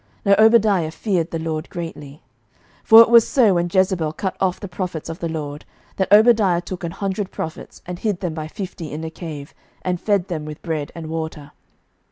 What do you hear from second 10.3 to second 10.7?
with